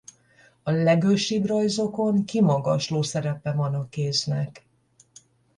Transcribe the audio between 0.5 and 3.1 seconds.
A legősibb rajzokon kimagasló